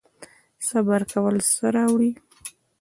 [0.67, 2.11] صبر کول څه راوړي؟